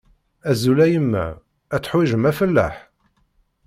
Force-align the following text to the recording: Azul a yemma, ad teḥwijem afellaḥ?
Azul 0.49 0.79
a 0.85 0.87
yemma, 0.87 1.25
ad 1.75 1.81
teḥwijem 1.81 2.27
afellaḥ? 2.29 2.75